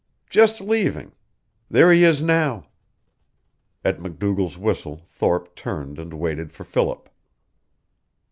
"Just 0.31 0.59
leaving. 0.59 1.11
There 1.69 1.91
he 1.93 2.03
is 2.05 2.23
now!" 2.23 2.65
At 3.85 3.99
MacDougall's 4.01 4.57
whistle 4.57 4.97
Thorpe 5.05 5.55
turned 5.55 5.99
and 5.99 6.15
waited 6.15 6.51
for 6.51 6.63
Philip. 6.63 7.07